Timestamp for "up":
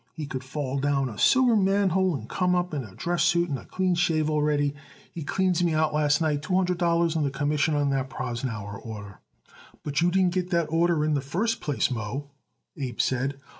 2.55-2.73